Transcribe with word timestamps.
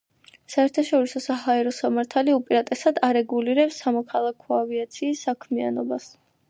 საერთაშორისო 0.53 1.21
საჰაერო 1.25 1.73
სამართალი 1.81 2.35
უპირატესად 2.39 2.99
არეგულირებს 3.11 3.79
სამოქალაქო 3.85 4.61
ავიაციის 4.63 5.25
საქმიანობას. 5.29 6.15